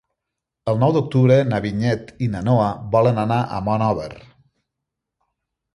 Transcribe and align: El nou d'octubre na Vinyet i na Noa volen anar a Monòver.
El 0.71 0.79
nou 0.83 0.95
d'octubre 0.95 1.37
na 1.51 1.59
Vinyet 1.65 2.11
i 2.27 2.31
na 2.37 2.41
Noa 2.49 2.73
volen 2.97 3.23
anar 3.27 3.39
a 3.45 3.61
Monòver. 3.69 4.13